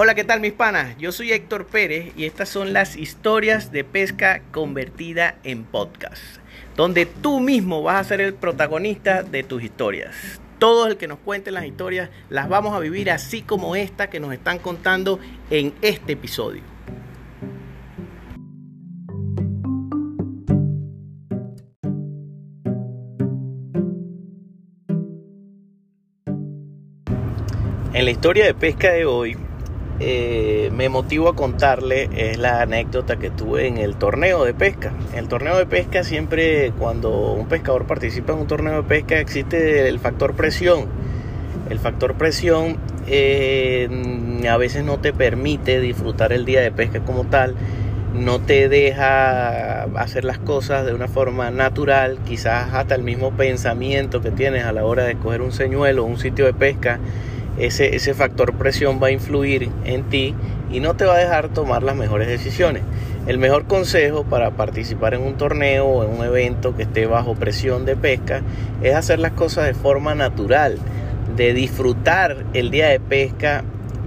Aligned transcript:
Hola, 0.00 0.14
¿qué 0.14 0.22
tal 0.22 0.38
mis 0.38 0.52
panas? 0.52 0.96
Yo 0.98 1.10
soy 1.10 1.32
Héctor 1.32 1.66
Pérez 1.66 2.12
y 2.16 2.24
estas 2.24 2.48
son 2.48 2.72
las 2.72 2.94
historias 2.94 3.72
de 3.72 3.82
pesca 3.82 4.42
convertida 4.52 5.34
en 5.42 5.64
podcast, 5.64 6.22
donde 6.76 7.04
tú 7.04 7.40
mismo 7.40 7.82
vas 7.82 8.06
a 8.06 8.08
ser 8.08 8.20
el 8.20 8.32
protagonista 8.32 9.24
de 9.24 9.42
tus 9.42 9.60
historias. 9.60 10.40
Todo 10.60 10.86
el 10.86 10.98
que 10.98 11.08
nos 11.08 11.18
cuente 11.18 11.50
las 11.50 11.64
historias 11.64 12.10
las 12.30 12.48
vamos 12.48 12.76
a 12.76 12.78
vivir 12.78 13.10
así 13.10 13.42
como 13.42 13.74
esta 13.74 14.08
que 14.08 14.20
nos 14.20 14.32
están 14.32 14.60
contando 14.60 15.18
en 15.50 15.74
este 15.82 16.12
episodio. 16.12 16.62
En 27.92 28.04
la 28.04 28.10
historia 28.12 28.44
de 28.44 28.54
pesca 28.54 28.92
de 28.92 29.04
hoy 29.04 29.36
eh, 30.00 30.70
me 30.72 30.88
motivo 30.88 31.28
a 31.28 31.34
contarle 31.34 32.08
es 32.14 32.38
la 32.38 32.62
anécdota 32.62 33.16
que 33.16 33.30
tuve 33.30 33.66
en 33.66 33.78
el 33.78 33.96
torneo 33.96 34.44
de 34.44 34.54
pesca. 34.54 34.92
En 35.12 35.18
el 35.18 35.28
torneo 35.28 35.56
de 35.56 35.66
pesca 35.66 36.04
siempre 36.04 36.72
cuando 36.78 37.32
un 37.32 37.46
pescador 37.46 37.86
participa 37.86 38.32
en 38.32 38.40
un 38.40 38.46
torneo 38.46 38.82
de 38.82 38.88
pesca 38.88 39.18
existe 39.18 39.88
el 39.88 39.98
factor 39.98 40.34
presión. 40.34 40.86
El 41.68 41.80
factor 41.80 42.14
presión 42.14 42.76
eh, 43.08 43.88
a 44.48 44.56
veces 44.56 44.84
no 44.84 44.98
te 44.98 45.12
permite 45.12 45.80
disfrutar 45.80 46.32
el 46.32 46.44
día 46.44 46.60
de 46.60 46.70
pesca 46.70 47.00
como 47.00 47.24
tal, 47.24 47.56
no 48.14 48.40
te 48.40 48.68
deja 48.68 49.82
hacer 49.82 50.24
las 50.24 50.38
cosas 50.38 50.86
de 50.86 50.94
una 50.94 51.08
forma 51.08 51.50
natural, 51.50 52.18
quizás 52.26 52.72
hasta 52.72 52.94
el 52.94 53.02
mismo 53.02 53.32
pensamiento 53.32 54.20
que 54.20 54.30
tienes 54.30 54.64
a 54.64 54.72
la 54.72 54.84
hora 54.84 55.04
de 55.04 55.16
coger 55.16 55.42
un 55.42 55.52
señuelo 55.52 56.04
un 56.04 56.18
sitio 56.18 56.46
de 56.46 56.54
pesca 56.54 57.00
ese, 57.58 58.14
factor 58.14 58.54
presión 58.54 59.00
va 59.02 59.08
a 59.08 59.10
influir 59.10 59.70
en 59.84 60.04
ti 60.04 60.34
y 60.70 60.80
no 60.80 60.94
te 60.94 61.04
va 61.04 61.14
a 61.14 61.18
dejar 61.18 61.48
tomar 61.48 61.82
las 61.82 61.96
mejores 61.96 62.28
decisiones. 62.28 62.82
El 63.26 63.38
mejor 63.38 63.66
consejo 63.66 64.24
para 64.24 64.52
participar 64.52 65.14
en 65.14 65.22
un 65.22 65.36
torneo 65.36 65.86
o 65.86 66.04
en 66.04 66.18
un 66.18 66.24
evento 66.24 66.76
que 66.76 66.84
esté 66.84 67.06
bajo 67.06 67.34
presión 67.34 67.84
de 67.84 67.96
pesca 67.96 68.42
es 68.82 68.94
hacer 68.94 69.18
las 69.18 69.32
cosas 69.32 69.66
de 69.66 69.74
forma 69.74 70.14
natural, 70.14 70.78
de 71.36 71.52
disfrutar 71.52 72.44
el 72.54 72.70
día 72.70 72.88
de 72.88 73.00
pesca, 73.00 73.64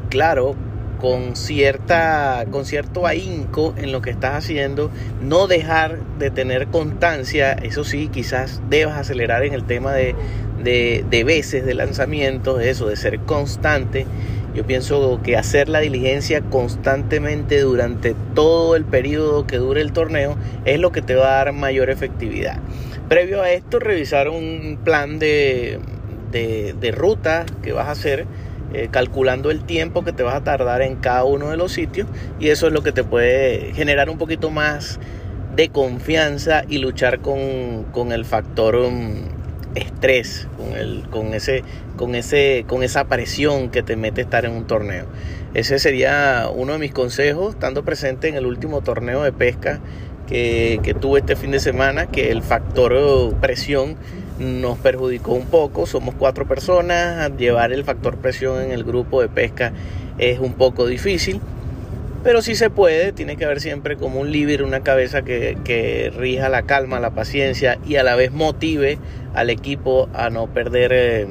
claro, 0.10 0.56
con, 1.02 1.36
cierta, 1.36 2.46
con 2.52 2.64
cierto 2.64 3.08
ahínco 3.08 3.74
en 3.76 3.92
lo 3.92 4.02
que 4.02 4.12
estás 4.12 4.36
haciendo, 4.36 4.92
no 5.20 5.48
dejar 5.48 5.98
de 6.20 6.30
tener 6.30 6.68
constancia, 6.68 7.54
eso 7.54 7.84
sí, 7.84 8.08
quizás 8.08 8.62
debas 8.70 9.00
acelerar 9.00 9.44
en 9.44 9.54
el 9.54 9.64
tema 9.64 9.94
de, 9.94 10.16
de, 10.64 11.24
veces 11.24 11.66
de 11.66 11.74
lanzamiento, 11.74 12.60
eso, 12.60 12.88
de 12.88 12.96
ser 12.96 13.20
constante. 13.22 14.06
Yo 14.54 14.66
pienso 14.66 15.20
que 15.24 15.38
hacer 15.38 15.70
la 15.70 15.80
diligencia 15.80 16.42
constantemente 16.42 17.62
durante 17.62 18.16
todo 18.36 18.76
el 18.76 18.86
periodo 18.86 19.48
que 19.48 19.58
dure 19.58 19.82
el 19.82 19.94
torneo 19.94 20.38
es 20.66 20.80
lo 20.80 20.92
que 20.92 21.02
te 21.02 21.16
va 21.16 21.34
a 21.34 21.46
dar 21.46 21.54
mayor 21.54 21.90
efectividad. 21.90 22.58
Previo 23.10 23.42
a 23.42 23.52
esto, 23.52 23.80
revisar 23.80 24.30
un 24.30 24.78
plan 24.84 25.20
de, 25.20 25.80
de, 26.32 26.92
ruta 26.92 27.46
que 27.62 27.72
vas 27.72 27.88
a 27.88 27.92
hacer, 27.92 28.26
eh, 28.74 28.88
calculando 28.92 29.52
el 29.52 29.64
tiempo 29.64 30.04
que 30.04 30.14
te 30.14 30.24
vas 30.24 30.36
a 30.36 30.44
tardar 30.44 30.82
en 30.82 30.96
cada 30.96 31.24
uno 31.24 31.50
de 31.50 31.58
los 31.58 31.72
sitios, 31.72 32.08
y 32.40 32.50
eso 32.50 32.68
es 32.68 32.74
lo 32.74 32.84
que 32.84 32.92
te 32.92 33.04
puede 33.04 33.74
generar 33.74 34.10
un 34.10 34.18
poquito 34.18 34.50
más 34.50 35.00
de 35.56 35.70
confianza 35.70 36.64
y 36.68 36.78
luchar 36.78 37.20
con, 37.20 37.84
con 37.92 38.12
el 38.12 38.24
factor 38.24 38.76
um, 38.76 39.26
estrés, 39.76 40.48
con, 40.58 40.78
el, 40.78 41.04
con, 41.10 41.34
ese, 41.34 41.64
con, 41.98 42.16
ese, 42.16 42.64
con 42.68 42.84
esa 42.84 43.06
presión 43.06 43.70
que 43.70 43.84
te 43.84 43.96
mete 43.96 44.22
estar 44.22 44.46
en 44.46 44.52
un 44.52 44.66
torneo. 44.66 45.06
Ese 45.54 45.80
sería 45.80 46.48
uno 46.54 46.74
de 46.74 46.80
mis 46.80 46.94
consejos, 46.94 47.56
estando 47.56 47.84
presente 47.84 48.30
en 48.30 48.36
el 48.36 48.46
último 48.46 48.82
torneo 48.82 49.24
de 49.24 49.34
pesca 49.34 49.82
que, 50.28 50.80
que 50.84 50.94
tuve 50.94 51.20
este 51.20 51.36
fin 51.36 51.52
de 51.52 51.60
semana, 51.60 52.06
que 52.06 52.32
el 52.32 52.42
factor 52.42 53.36
presión 53.42 53.98
nos 54.42 54.78
perjudicó 54.80 55.34
un 55.34 55.46
poco. 55.46 55.86
Somos 55.86 56.16
cuatro 56.16 56.48
personas, 56.48 57.32
llevar 57.38 57.72
el 57.72 57.84
factor 57.84 58.18
presión 58.18 58.62
en 58.62 58.72
el 58.72 58.84
grupo 58.84 59.22
de 59.22 59.30
pesca 59.30 59.72
es 60.18 60.40
un 60.40 60.54
poco 60.54 60.86
difícil. 60.88 61.40
Pero 62.24 62.44
sí 62.44 62.54
se 62.54 62.70
puede, 62.70 63.14
tiene 63.14 63.36
que 63.36 63.46
haber 63.46 63.62
siempre 63.62 63.98
como 63.98 64.20
un 64.20 64.32
líder, 64.32 64.62
una 64.62 64.82
cabeza 64.82 65.24
que, 65.24 65.58
que, 65.64 66.12
rija 66.16 66.50
la 66.50 66.64
calma, 66.64 67.00
la 67.00 67.12
paciencia 67.12 67.80
y 67.88 67.96
a 67.96 68.04
la 68.04 68.16
vez 68.16 68.32
motive 68.32 69.00
al 69.34 69.50
equipo 69.50 70.08
a 70.14 70.30
no 70.30 70.46
perder 70.46 70.92
eh, 70.94 71.28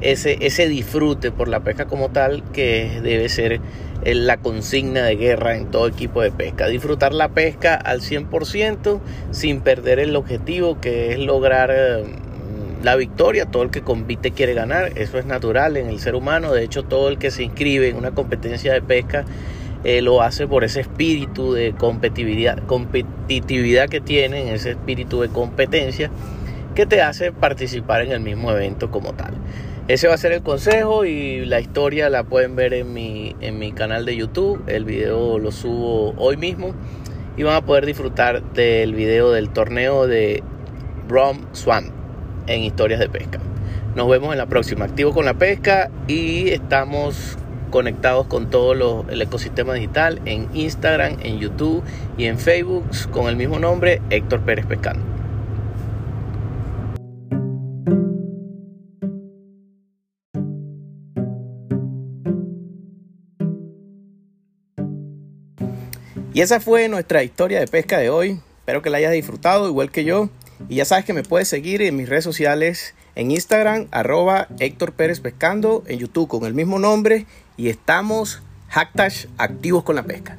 ese, 0.00 0.38
ese 0.40 0.66
disfrute 0.66 1.30
por 1.30 1.48
la 1.48 1.60
pesca 1.60 1.84
como 1.84 2.08
tal, 2.08 2.42
que 2.54 3.00
debe 3.02 3.28
ser 3.28 3.60
eh, 4.02 4.14
la 4.14 4.38
consigna 4.38 5.02
de 5.02 5.16
guerra 5.16 5.56
en 5.56 5.66
todo 5.66 5.86
equipo 5.86 6.22
de 6.22 6.30
pesca. 6.30 6.68
Disfrutar 6.68 7.12
la 7.12 7.28
pesca 7.28 7.74
al 7.74 8.00
100% 8.00 8.98
sin 9.32 9.60
perder 9.60 9.98
el 9.98 10.16
objetivo 10.16 10.80
que 10.80 11.12
es 11.12 11.18
lograr 11.18 11.70
eh, 11.70 12.04
la 12.82 12.96
victoria. 12.96 13.46
Todo 13.46 13.62
el 13.62 13.70
que 13.70 13.82
compite 13.82 14.30
quiere 14.30 14.54
ganar, 14.54 14.92
eso 14.96 15.18
es 15.18 15.26
natural 15.26 15.76
en 15.76 15.88
el 15.88 16.00
ser 16.00 16.14
humano. 16.14 16.52
De 16.52 16.64
hecho, 16.64 16.82
todo 16.82 17.08
el 17.08 17.18
que 17.18 17.30
se 17.30 17.42
inscribe 17.42 17.88
en 17.88 17.96
una 17.96 18.12
competencia 18.12 18.72
de 18.72 18.82
pesca 18.82 19.24
eh, 19.84 20.02
lo 20.02 20.22
hace 20.22 20.46
por 20.46 20.64
ese 20.64 20.80
espíritu 20.80 21.52
de 21.52 21.72
competitividad, 21.72 22.58
competitividad 22.66 23.88
que 23.88 24.00
tienen, 24.00 24.48
ese 24.48 24.70
espíritu 24.70 25.22
de 25.22 25.28
competencia 25.28 26.10
que 26.74 26.86
te 26.86 27.00
hace 27.02 27.32
participar 27.32 28.02
en 28.02 28.12
el 28.12 28.20
mismo 28.20 28.50
evento 28.52 28.90
como 28.90 29.14
tal. 29.14 29.34
Ese 29.88 30.06
va 30.06 30.14
a 30.14 30.18
ser 30.18 30.32
el 30.32 30.42
consejo 30.42 31.04
y 31.04 31.44
la 31.46 31.60
historia 31.60 32.10
la 32.10 32.24
pueden 32.24 32.54
ver 32.54 32.74
en 32.74 32.92
mi, 32.92 33.34
en 33.40 33.58
mi 33.58 33.72
canal 33.72 34.04
de 34.04 34.16
YouTube. 34.16 34.62
El 34.68 34.84
video 34.84 35.38
lo 35.38 35.50
subo 35.50 36.14
hoy 36.16 36.36
mismo 36.36 36.74
y 37.36 37.42
van 37.42 37.56
a 37.56 37.62
poder 37.62 37.86
disfrutar 37.86 38.42
del 38.52 38.94
video 38.94 39.32
del 39.32 39.48
torneo 39.48 40.06
de 40.06 40.42
Brom 41.08 41.46
Swamp 41.52 41.99
en 42.50 42.64
historias 42.64 43.00
de 43.00 43.08
pesca. 43.08 43.38
Nos 43.94 44.08
vemos 44.08 44.32
en 44.32 44.38
la 44.38 44.46
próxima. 44.46 44.84
Activo 44.84 45.12
con 45.12 45.24
la 45.24 45.34
pesca 45.34 45.90
y 46.06 46.50
estamos 46.50 47.38
conectados 47.70 48.26
con 48.26 48.50
todo 48.50 49.06
el 49.08 49.22
ecosistema 49.22 49.74
digital 49.74 50.20
en 50.24 50.48
Instagram, 50.54 51.18
en 51.22 51.38
YouTube 51.38 51.82
y 52.18 52.24
en 52.24 52.38
Facebook 52.38 52.84
con 53.10 53.28
el 53.28 53.36
mismo 53.36 53.58
nombre, 53.58 54.02
Héctor 54.10 54.40
Pérez 54.40 54.66
Pescando. 54.66 55.04
Y 66.32 66.42
esa 66.42 66.60
fue 66.60 66.88
nuestra 66.88 67.22
historia 67.24 67.58
de 67.58 67.66
pesca 67.66 67.98
de 67.98 68.08
hoy. 68.08 68.40
Espero 68.58 68.82
que 68.82 68.90
la 68.90 68.98
hayas 68.98 69.12
disfrutado 69.12 69.68
igual 69.68 69.90
que 69.90 70.04
yo. 70.04 70.30
Y 70.68 70.76
ya 70.76 70.84
sabes 70.84 71.04
que 71.04 71.12
me 71.12 71.22
puedes 71.22 71.48
seguir 71.48 71.82
en 71.82 71.96
mis 71.96 72.08
redes 72.08 72.24
sociales 72.24 72.94
en 73.14 73.30
Instagram, 73.30 73.88
arroba 73.90 74.48
Héctor 74.58 74.92
Pérez 74.92 75.20
Pescando, 75.20 75.82
en 75.86 75.98
YouTube 75.98 76.28
con 76.28 76.44
el 76.44 76.54
mismo 76.54 76.78
nombre 76.78 77.26
y 77.56 77.68
estamos 77.68 78.42
hashtag 78.68 79.12
activos 79.36 79.82
con 79.82 79.96
la 79.96 80.04
pesca. 80.04 80.38